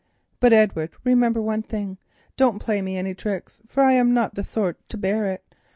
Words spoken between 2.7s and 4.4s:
me any tricks, for I am not of